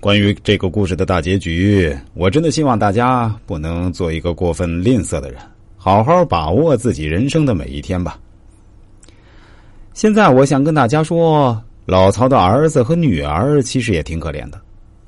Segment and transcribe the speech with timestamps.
[0.00, 5.38] 关于这个故事的大结局，我真的希望大家不能做一个过分吝啬的人，
[5.76, 8.18] 好好把握自己人生的每一天吧。
[9.92, 14.58] 现在我想跟大家说，老曹的儿子和女儿其实也挺可怜的，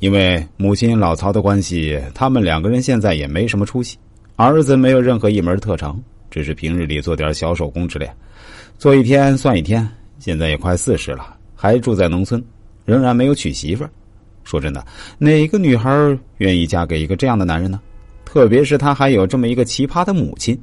[0.00, 3.96] 因为母亲老曹的关系，他们两个人现在也没什么出息。
[4.36, 5.98] 儿子没有任何一门特长，
[6.30, 8.06] 只是平日里做点小手工之类，
[8.76, 9.88] 做一天算一天。
[10.18, 12.44] 现在也快四十了，还住在农村，
[12.84, 13.90] 仍然没有娶媳妇儿。
[14.44, 14.84] 说真的，
[15.18, 15.90] 哪个女孩
[16.38, 17.80] 愿意嫁给一个这样的男人呢？
[18.24, 20.58] 特别是他还有这么一个奇葩的母亲。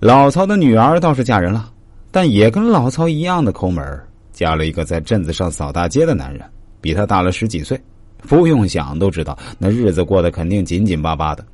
[0.00, 1.70] 老曹的女儿倒是嫁人了，
[2.10, 3.84] 但也跟老曹一样的抠门
[4.32, 6.42] 嫁了一个在镇子上扫大街的男人，
[6.80, 7.78] 比他大了十几岁。
[8.22, 11.44] 不用想都知道，那日子过得肯定紧紧巴巴的。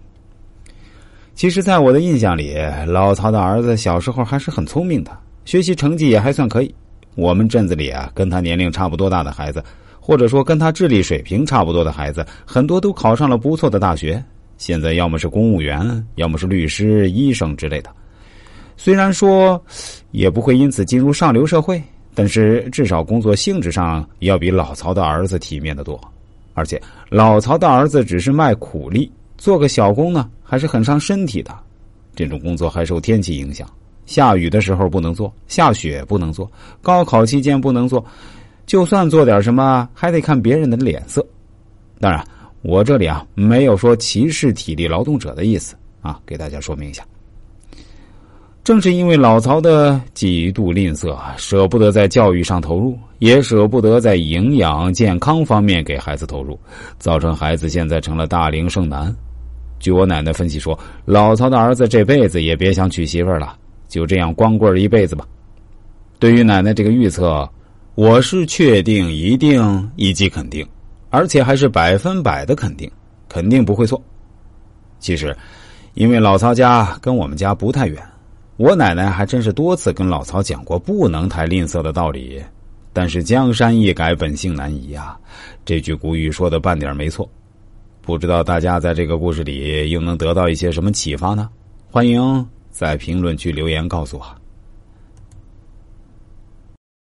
[1.34, 2.54] 其实，在我的印象里，
[2.86, 5.10] 老曹的儿子小时候还是很聪明的，
[5.44, 6.74] 学习成绩也还算可以。
[7.16, 9.62] 我们镇子里啊，跟他年龄差不多大的孩子。
[10.06, 14.22] 或者说跟他智力水平差不多的孩子，很多都考上了不错的大学。
[14.58, 17.88] 现在要么是公务员，要么是律师、医生之类的。
[18.76, 19.58] 虽然说
[20.10, 21.82] 也不会因此进入上流社会，
[22.14, 25.98] 但是至少工作性质上要比老曹的儿子体面的多。
[26.52, 31.50] 而且老曹的儿子只是卖苦力，做个小工呢，还是很伤身体的。
[32.14, 33.66] 这种工作还受天气影响，
[34.04, 38.04] 下雨的时候不能做，下雪不能做，高考期间不能做。
[38.66, 41.24] 就算做点什么，还得看别人的脸色。
[42.00, 42.24] 当然，
[42.62, 47.04] 我这里啊没有说歧视体力劳动者的意思啊，给大家说明一下。
[48.62, 56.58] 正是因为老曹的极度吝啬，舍不得在教育上投入，也舍不得在营养健康方面给孩子投入，
[56.98, 59.14] 造成孩子现在成了大龄剩男。
[59.78, 63.54] 据我奶奶分析说，老曹的儿子这辈子也别想娶媳妇了，
[63.88, 65.26] 就这样光棍一辈子吧。
[66.18, 67.46] 对于奶奶这个预测。
[67.94, 70.66] 我是确定、一定以及肯定，
[71.10, 72.90] 而且还是百分百的肯定，
[73.28, 74.02] 肯定不会错。
[74.98, 75.36] 其实，
[75.94, 78.02] 因为老曹家跟我们家不太远，
[78.56, 82.42] 我奶奶还真是多次跟老曹讲过不能太吝啬的道理。
[82.92, 85.16] 但是江山易改，本性难移啊，
[85.64, 87.28] 这句古语说的半点没错。
[88.02, 91.48] 不知道大家在这个故事里又能得到一些什么启发呢？
[91.92, 94.43] 欢迎在评论区留言告诉我。